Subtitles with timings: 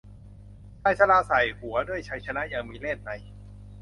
[0.81, 3.21] ชายชราส่ายหัวด้วยชัยชนะอย่างมีเลศนัย